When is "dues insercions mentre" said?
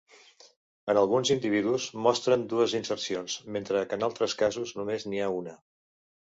2.53-3.85